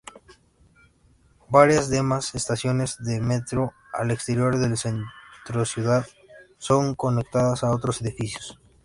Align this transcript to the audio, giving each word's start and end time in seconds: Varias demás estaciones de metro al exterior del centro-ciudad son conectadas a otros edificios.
Varias 1.49 1.89
demás 1.91 2.33
estaciones 2.33 2.97
de 3.05 3.21
metro 3.21 3.73
al 3.93 4.09
exterior 4.09 4.57
del 4.57 4.75
centro-ciudad 4.75 6.07
son 6.57 6.95
conectadas 6.95 7.63
a 7.63 7.69
otros 7.69 8.01
edificios. 8.01 8.59